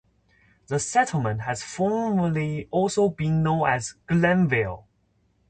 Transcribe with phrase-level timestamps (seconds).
[0.65, 4.87] The settlement has formerly also been known as Glenville.